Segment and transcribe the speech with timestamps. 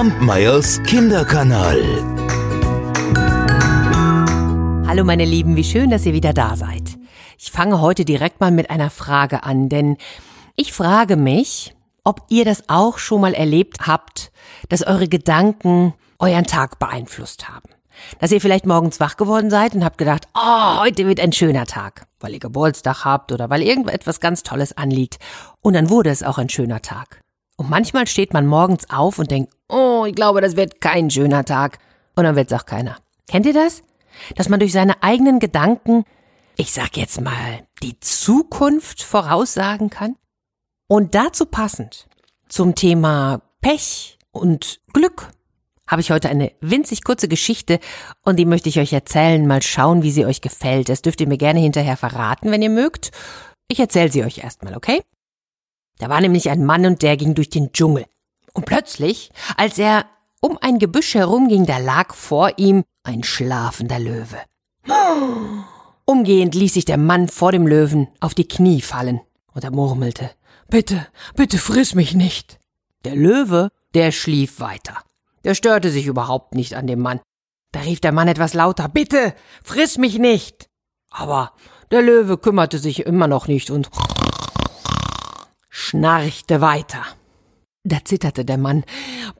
[0.00, 1.78] Kampmeyers Kinderkanal.
[4.86, 6.96] Hallo meine Lieben, wie schön, dass ihr wieder da seid.
[7.36, 9.98] Ich fange heute direkt mal mit einer Frage an, denn
[10.56, 14.32] ich frage mich, ob ihr das auch schon mal erlebt habt,
[14.70, 17.68] dass eure Gedanken euren Tag beeinflusst haben.
[18.20, 21.66] Dass ihr vielleicht morgens wach geworden seid und habt gedacht, oh, heute wird ein schöner
[21.66, 25.18] Tag, weil ihr Geburtstag habt oder weil irgendetwas ganz Tolles anliegt.
[25.60, 27.20] Und dann wurde es auch ein schöner Tag.
[27.60, 31.44] Und manchmal steht man morgens auf und denkt, oh, ich glaube, das wird kein schöner
[31.44, 31.78] Tag.
[32.16, 32.96] Und dann wird es auch keiner.
[33.28, 33.82] Kennt ihr das?
[34.34, 36.04] Dass man durch seine eigenen Gedanken,
[36.56, 40.16] ich sag jetzt mal, die Zukunft voraussagen kann?
[40.88, 42.08] Und dazu passend
[42.48, 45.28] zum Thema Pech und Glück
[45.86, 47.78] habe ich heute eine winzig kurze Geschichte
[48.22, 49.46] und die möchte ich euch erzählen.
[49.46, 50.88] Mal schauen, wie sie euch gefällt.
[50.88, 53.10] Das dürft ihr mir gerne hinterher verraten, wenn ihr mögt.
[53.68, 55.02] Ich erzähle sie euch erstmal, okay?
[56.00, 58.06] Da war nämlich ein Mann und der ging durch den Dschungel.
[58.54, 60.06] Und plötzlich, als er
[60.40, 64.38] um ein Gebüsch herumging, da lag vor ihm ein schlafender Löwe.
[66.06, 69.20] Umgehend ließ sich der Mann vor dem Löwen auf die Knie fallen
[69.52, 70.30] und er murmelte,
[70.68, 71.06] Bitte,
[71.36, 72.58] bitte friss mich nicht.
[73.04, 74.96] Der Löwe, der schlief weiter.
[75.44, 77.20] Der störte sich überhaupt nicht an dem Mann.
[77.72, 80.68] Da rief der Mann etwas lauter, Bitte, friss mich nicht.
[81.10, 81.52] Aber
[81.90, 83.90] der Löwe kümmerte sich immer noch nicht und
[85.90, 87.04] schnarchte weiter.
[87.82, 88.84] Da zitterte der Mann,